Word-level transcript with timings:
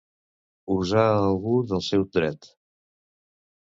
Usar 0.77 1.05
algú 1.11 1.55
del 1.69 1.87
seu 1.91 2.09
dret. 2.19 2.53